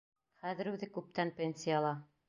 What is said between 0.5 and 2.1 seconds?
үҙе күптән пенсияла.